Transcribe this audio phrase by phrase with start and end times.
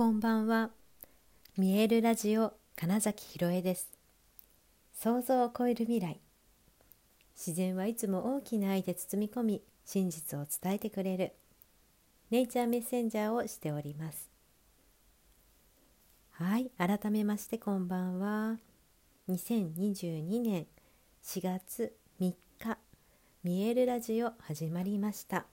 [0.00, 0.70] こんばんは。
[1.58, 3.90] 見えるラジオ金崎ひろえです。
[4.94, 6.18] 想像を超える未来。
[7.36, 11.34] 自然はいつも大きな愛で包み込み、真実を伝えてくれる。
[12.30, 14.30] ネイチャーメッセンジャーをしております。
[16.30, 18.56] はい、改めましてこんばんは。
[19.28, 20.66] 2022年
[21.24, 22.78] 4月3日、
[23.44, 25.44] 見えるラジオ始まりました。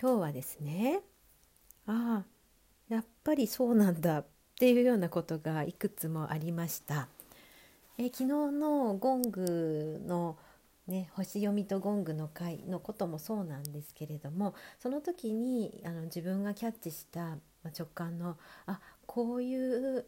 [0.00, 1.00] 今日はですね、
[1.88, 2.39] ああ
[3.24, 4.26] ぱりそうなんだっ
[4.58, 7.08] ていうようなことがいくつもありました。
[7.98, 10.36] え昨日のゴングの
[10.86, 17.36] ね、星読みとゴングの回のこともそうなんですけれどもその時にあの自分がキャッチした
[17.78, 20.04] 直感のあこういう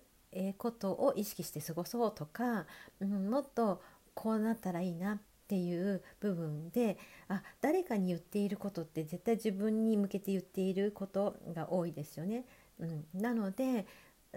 [0.58, 2.66] ことを意識して過ごそうとか、
[3.00, 3.80] うん、もっと
[4.14, 6.98] こうなったらいいなっていう部分で
[7.28, 12.44] あ誰かに言っていることって絶対自分に向けて言っていることが多いですよね。
[12.78, 13.86] うん、なので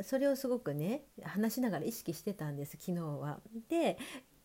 [0.04, 3.40] それをすごくね話しながら意識してたんです昨日は。
[3.70, 3.98] で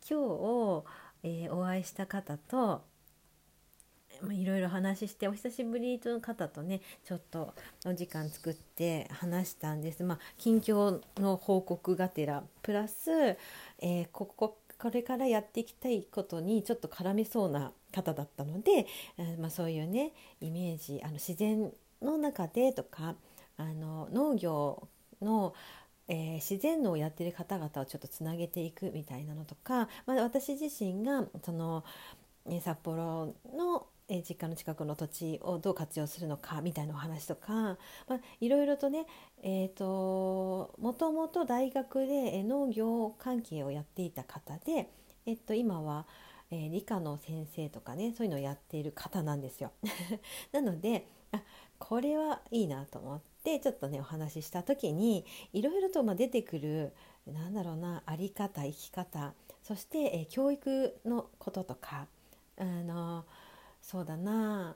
[0.09, 0.85] 今日、
[1.23, 2.83] えー、お会いした方と
[4.33, 7.55] いろいろ話してお久しぶりの方とねちょっと
[7.87, 10.05] お時間作って話したんです。
[10.05, 18.87] まあ、近況の報告がてらプラス、えー、こここれからやっていきたいことにちょっと絡めそうな方だったので、
[19.19, 21.71] えー、まあ、そういうねイメージあの自然
[22.03, 23.15] の中でとか
[23.61, 24.89] あの農業
[25.21, 25.55] の、
[26.09, 31.85] えー、自然農をやってる方々をちょっとつなげていくみたいなのとか、まあ、私自身がその、
[32.49, 39.07] え札幌のえ実家の近くの土地をどう活用するのかみたいなお話とか、まあ、いろいろとね、
[39.43, 44.91] えーと、もともと大学で農業関係をやっていた方で、
[45.27, 46.07] えっと、今は、
[46.51, 49.71] えー、理科の先生とかねそういうのをやっている方なんですよ。
[50.51, 51.43] なのであ
[51.79, 56.93] これはいいなと思ってちょっとねお話しした時にいろいろとま出てくる
[57.27, 62.07] なんだろうな在り方生き方そして、え教育のこととか
[62.59, 63.25] あの
[63.83, 64.75] そうだな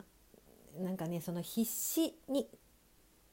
[0.78, 2.48] なんかねその必死に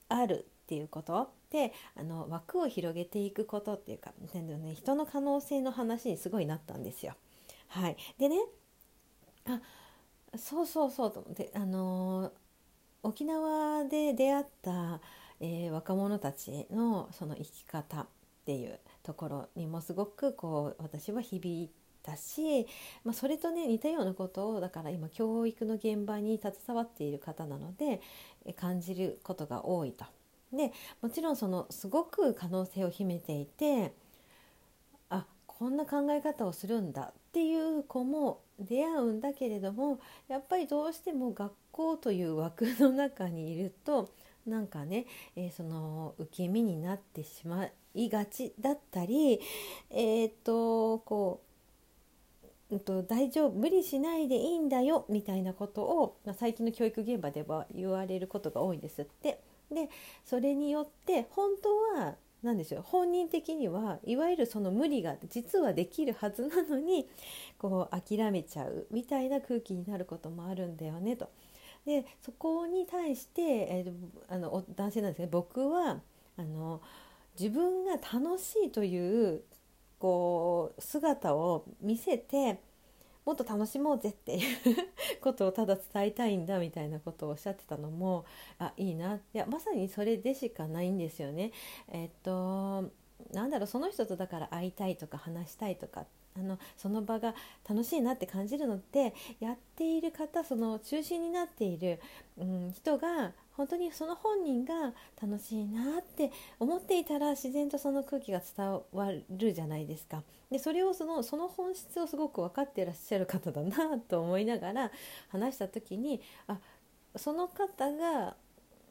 [0.10, 7.14] あるっていうことであの枠を広げていくことっていうか、ね、人の可能性の話にすごいなったんですよ。
[7.68, 8.38] はい、でね
[9.46, 9.60] あ
[10.38, 12.32] そうそうそうと思ってあの
[13.04, 15.02] 沖縄で出会った、
[15.42, 18.06] えー、若者たちのその生き方っ
[18.46, 21.70] ていうところにもすごくこう私は響い
[22.04, 22.68] たし、
[23.04, 28.02] まあ、それとね似たようなことをだから今教育の現場に携わっている方なので
[28.56, 30.06] 感じることが多いと。
[30.54, 33.94] でもちろんそのすごく可能性を秘めていて
[35.10, 44.10] あこんな考え方をするんだっていう子も出会うんだけれどもやっぱりどうしても学校という枠の中にいると
[44.48, 49.40] なんかね、えー、その受け身になってしまいがちだったり
[49.90, 51.42] えっ、とこ
[52.70, 59.40] う、うんと、大丈夫無理しないでいいんだよみたいなことを、まあ、最近の教育現場では言われることが多いんですって。
[59.74, 59.90] で
[60.26, 67.08] それによって本当は何でしょう本人的にはいわゆるその無理が実はできるはずなのに
[67.58, 71.30] こう諦めちゃうみたいな空気になることもあるんだよねと。
[71.86, 76.00] でそこに対して、えー、あの男性なんですね僕は
[76.38, 76.82] あの
[77.40, 79.42] 自分が楽しいという
[80.00, 82.60] こう姿を見せて
[83.26, 84.58] もっと楽しもうぜっていう
[85.22, 88.26] ことをただ伝えたいんだみたいなことをおっしゃってたのも
[88.58, 91.52] あいいないやまさにそれでしかないんですよね。
[91.90, 92.90] えっと
[93.32, 97.36] なんだろうその人とだから会いたいとか話したいとかあのその場が
[97.70, 102.00] 楽しいなって感じるのってやっている方その中心になっている、
[102.38, 110.24] うん、人が本当にその本人が楽しいなって思っていたら自然とその空気が伝わるじゃないですか。
[110.50, 114.92] でそれをそのその本質をすごく分かっていらっしゃる方だなと思いながら
[115.30, 116.60] 話した時にあ
[117.16, 118.36] その方が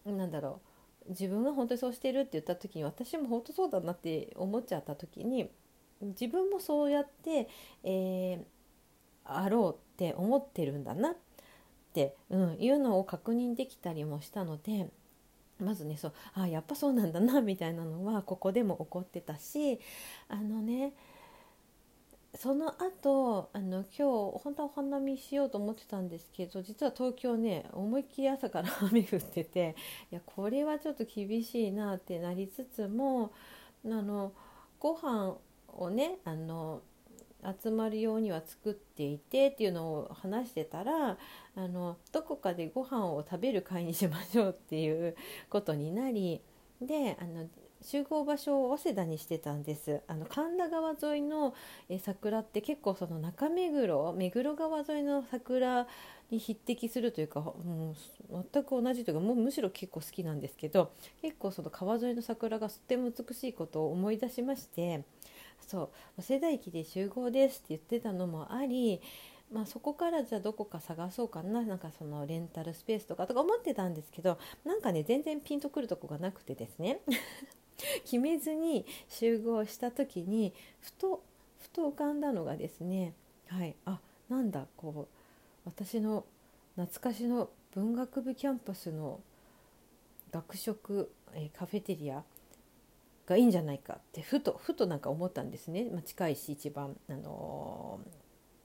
[0.07, 0.61] 何だろ
[1.07, 5.51] う自分が本当にそうしてるって言った時に私も本当そうだなって思っちゃった時に
[6.01, 7.49] 自分もそうやって、
[7.85, 8.45] えー、
[9.25, 11.15] あろうって思ってるんだなっ
[11.93, 14.89] て、うん、いうのを確認できたりもしたので
[15.61, 19.79] まずねそうあやっぱそうなんだなみたいなのはここでも起こってたし
[20.29, 20.93] あのね
[22.37, 29.75] その後あの今日本当はお花見しようと思ってたんですけど実は東京ね思いっきり朝から雨降ってて
[30.13, 33.33] いやこれはちょっと厳しいなってなりつつも
[33.85, 34.33] あの
[34.79, 35.37] ご飯
[35.77, 36.83] をねあの
[37.63, 41.17] 集まるようには作っていてっていうのを話してたら
[41.57, 45.17] あのどこかでご飯を食べる会にしましょうっていう
[45.49, 46.41] ことになり
[46.81, 47.47] であの
[47.83, 50.03] 集合場所を早稲田にしてたんです。
[50.07, 51.55] あの神田川沿いの
[51.89, 55.87] え桜って結構その中目黒目黒川沿いの桜
[56.31, 57.95] に匹敵するというか、も
[58.31, 65.03] う全く同じというかもうむしろ結構好きなんですけど結構その川沿いの桜がとても美しいことを思い出しまして
[65.67, 69.01] そう早稲田駅で集合ですって言ってたのもあり
[69.53, 77.01] まあ、そこからじゃあどこか探そうかななんかそのレンタルスペースとかとか思ってたんですけどなんかね全然ピンとくるとこがなくてですね。
[78.05, 81.23] 決めずに集合した時にふと
[81.59, 83.15] ふと浮かんだのがですね
[83.47, 85.19] はいあなんだこう
[85.65, 86.27] 私の
[86.77, 89.21] 懐かしの文学部キャンパスの
[90.31, 92.23] 学食、え、カフェテリア
[93.31, 98.01] がいいんじゃないかってふとふとなんか思ったんですね、まあ、近いし一番、あの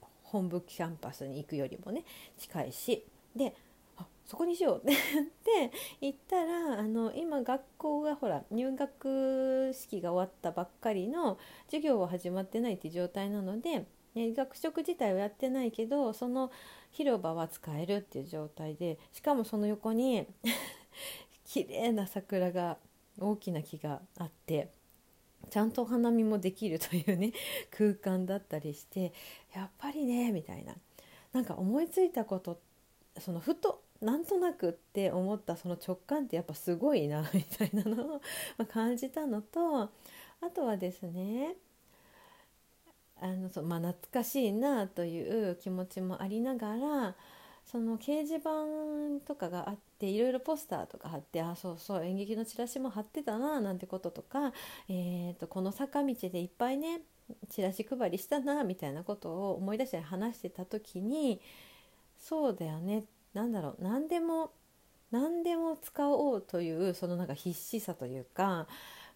[0.01, 2.03] ー、本部キャンパスに行くよりもね
[2.37, 3.05] 近いし。
[3.35, 3.53] で
[3.97, 5.71] あそこにしようって。
[6.01, 13.85] 言ったらあの今学校がほら入学式が終わったばっかりの授業は始まってないっていう状態なので、
[14.15, 16.51] ね、学食自体はやってないけどその
[16.91, 20.27] 広場は使えるっていう状態でしかもその横に
[21.45, 22.77] 綺麗な桜が
[23.19, 24.71] 大きな木があって
[25.49, 27.33] ちゃんとお花見もできるというね
[27.71, 29.13] 空間だったりして
[29.53, 30.75] やっぱりねみたいな。
[31.33, 32.61] なんか思いついたこと
[33.19, 38.21] そのふとなんとなくって思ったその直感ってやっぱすごいな みたいなのを
[38.67, 39.91] 感じたのとあ
[40.53, 41.57] とはですね
[43.21, 47.15] あのそまあ、懐かしいなという気持ちもありながら
[47.65, 54.51] その掲示板とかがあっでいろいろポスターとか貼ってあそうそう演劇のチラシも貼ってたななんてこととか、
[54.89, 57.01] えーと、この坂道でいっぱいね
[57.49, 61.39] チラシ配りしたなみたいなことを思い出して話してた時に
[62.17, 63.03] そうだよね。
[63.33, 64.51] 何だろう何でも
[65.11, 68.67] 何でも使おうというそのなんか必死さというか、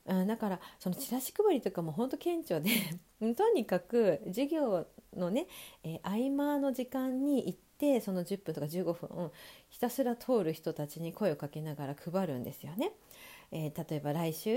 [0.05, 2.69] うん、だからそのチラシ配りとかも本当顕著で
[3.35, 5.47] とにかく授業のね、
[5.83, 9.31] えー、合間の時間に行ってその10分とか15分
[9.69, 12.93] ひたすら通る人たちに声をかけながら配るんですよね。
[13.51, 14.51] えー、例えば来週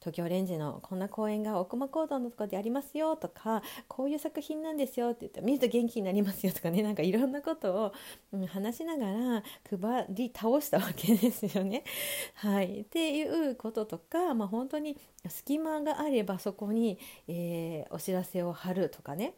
[0.00, 7.92] 東京オレンジのこんな公演が大熊講堂のところでありますよとかこういう作品なんですよって言って見ると元気になりますよとかねなんかいろんなことを、
[8.32, 9.42] うん、話しながら
[9.78, 11.84] 配り倒したわけですよね。
[12.34, 14.96] はい、っていうこととか、まあ、本当に
[15.28, 16.98] 隙間があればそこに、
[17.28, 19.34] えー、お知らせを貼るとかね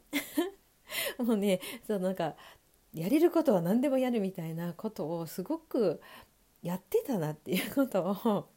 [1.19, 2.34] もうねそうなんか
[2.93, 6.00] やれることは何でもやるみたいなことをすごく
[6.62, 8.49] やってたなっていうことを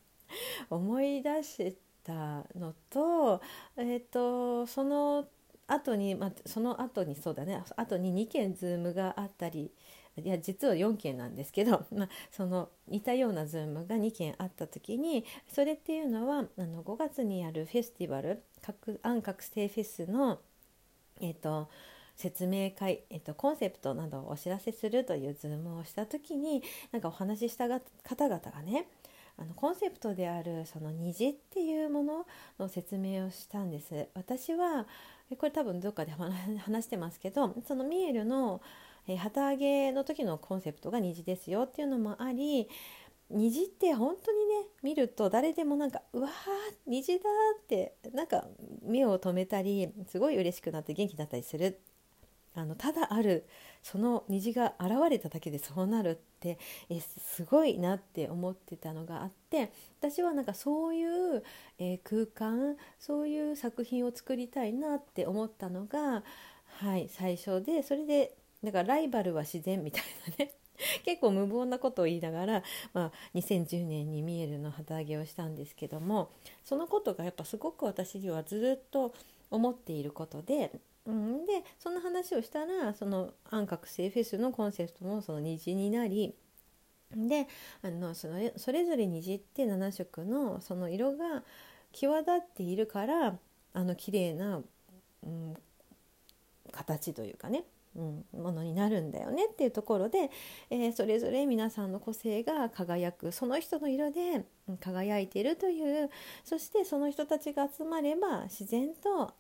[0.70, 3.42] 思い出してたのと,、
[3.78, 5.28] えーと、その
[5.68, 7.64] 後に、まあ、その後にそうだね。
[7.76, 9.72] 後に2件ズームがあったり
[10.18, 18.44] いや実は4件なんですけど、 まあ、その似たような Zoomが2件あった時にそれっていうのはあの5月にあるフェスティバル
[19.02, 20.42] 安覚醒フェスの、
[21.22, 21.70] えーと、
[22.18, 26.62] 説明会、えーと、コンセプトなどをお知らせするという Zoomをした時に
[26.92, 28.88] なんかお話しした方々がね
[29.42, 32.28] あのコンセプトであるその虹っていうもの
[32.60, 34.08] の説明をしたんです。
[34.14, 34.86] 私は
[35.38, 38.62] これ多分どっかで話してますけどそのミエルの
[39.18, 42.70] 旗揚げの時のコンセプトが虹ですよっていうのもあり
[43.30, 46.32] 虹って本当にね見ると誰でもなんかうわー
[46.86, 47.24] 虹だ
[47.60, 48.46] ってなんか
[48.84, 51.80] 目を留めたりすごい嬉しくなって元気になったりする。
[52.54, 53.46] あのただある
[53.82, 61.44] その虹が現れただけでそうなるってえすごいなって思ってたのがあって私はなんかそういう、
[61.80, 66.24] えー、空間そういう作品を作りたいなって思ったのが、
[66.80, 70.04] はい、最初でそれでだからライバルは自然みたい
[70.38, 70.54] なね。
[71.06, 76.32] 結構無謀なことを言いながら、まあ、2010年にミエルの旗揚げをしたんですけども
[76.64, 79.14] そのことがやっぱすごく私にはずっと
[79.52, 80.72] 思っていることで
[81.08, 86.36] うん、でその話をしたらその安覚醒フェスのコンセプトもその虹になり
[87.16, 87.48] で
[87.82, 91.44] あのそのそれぞれ虹って7色のその色が
[91.92, 93.36] 際立っているから
[93.74, 94.62] あの綺麗な、
[95.24, 95.56] うん、
[96.72, 97.66] 形というかね、
[97.96, 100.30] うん、ものになるんだよねっていうところで、
[100.70, 104.46] えー、それぞれ皆さんの個性が輝くその人の色で
[104.80, 106.10] 輝いているという
[106.44, 109.34] そしてその人たちが集まれば自然と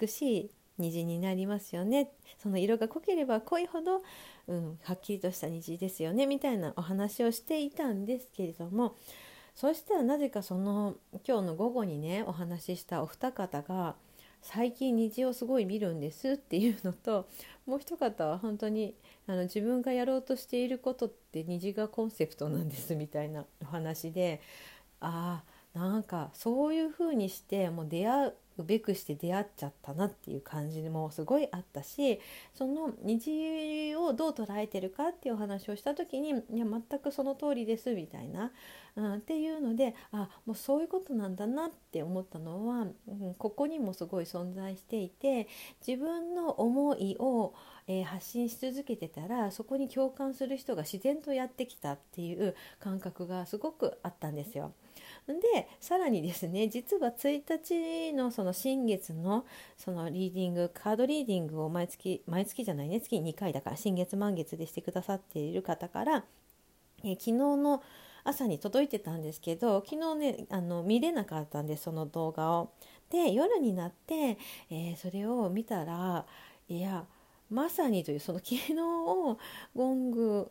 [0.00, 2.10] 美しい虹になりますよね。
[2.38, 4.02] その色が濃ければ濃いほど、
[4.48, 8.96] うん、はっきりとした虹ですよねみたいなお話をしていたんですけれども。
[9.54, 13.94] そしたらなぜかその今日の午後にねお話ししたお二方が
[14.42, 17.28] 最近虹をすごい見るんですっていうのと
[17.66, 18.94] もう一方は本当に
[19.26, 24.42] あの自分がやろうとしていることって虹がコンセプトなんですみたいなお話で
[25.00, 25.42] あ
[25.74, 32.20] あなんかそういう風にしてもう出会うべくして出会っちゃったなっていう感じもすごいあったし
[32.54, 38.52] その虹をどう捉えてるかっていうお話をした時にいや全くその通りですみたいな、
[38.96, 45.48] うん、っていうのであもうそういうことなんだなって思ったのは、うん、ここにもすごい存在していて
[45.86, 47.54] 自分の思いを、
[47.86, 54.72] えー、発信し続けてたらそこに共感する人が自然とやってきたっていう感覚がすごくあったんですよ。
[55.26, 59.44] でさらにですね実は1日のその新月の
[59.76, 66.24] そのリーディングカードリーディングを毎月毎月じゃないね月2回だから新月満月でしてくださっている方から、
[67.04, 67.82] え昨日の
[68.22, 72.72] 朝に届いてたんですけど昨日ねあの見れなかったんですその動画を。
[73.10, 74.38] で夜になって、
[74.70, 76.24] えー、それを見たら
[76.68, 77.04] いや
[77.50, 79.38] まさにというその昨日を
[79.74, 80.50] ゴング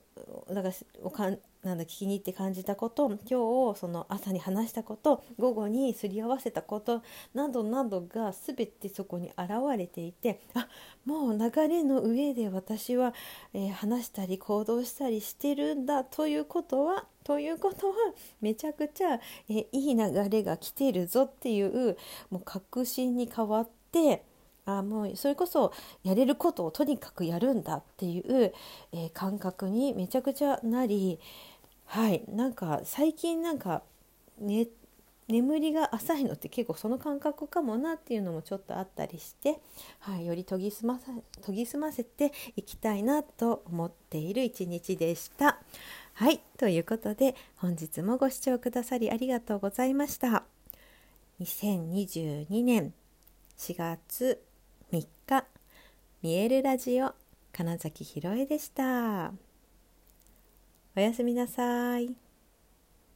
[0.50, 0.74] だから
[1.04, 7.02] おかんなんだ聞きに行って感じたこと今日その朝に話したこと午後にすり合わせたこと
[7.34, 10.68] などなどが全てそこに現れていてあ
[11.06, 13.14] もう流れの上で私は、
[13.54, 17.96] えー、話したり行動したりしてるんだということはということは
[18.42, 19.20] めちゃくちゃ、
[19.50, 21.98] えー、いい流れが来てるぞっていう
[22.30, 24.26] もう確信に変わって
[24.66, 28.54] あもうそれこそやれることをとにかくやるんだっていう、
[28.92, 31.20] えー、感覚にめちゃくちゃなり
[31.86, 33.84] はいなんか最近なんか、
[34.40, 34.68] ね、
[35.28, 39.60] 眠りが浅いのって結構その感覚かもなっていうのもちょっとあったりして、
[40.00, 41.00] はい、より研ぎ澄ま
[41.46, 45.60] 研ぎ澄ませていきたいなと思っている一日でした。
[46.16, 50.44] はいということで本日もご視聴くださりありがとうございました。
[51.42, 52.94] 2022年
[53.58, 54.42] 4月
[55.28, 55.46] 3日
[56.22, 57.14] 見えるラジオ
[57.54, 59.32] 金崎ひろえでした。
[60.96, 62.23] おやすみなさい。